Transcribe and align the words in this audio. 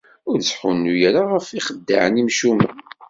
Ur 0.29 0.37
ttḥunnu 0.39 0.95
ara 1.07 1.21
ɣef 1.33 1.47
yixeddaɛen 1.51 2.21
imcumen! 2.21 2.73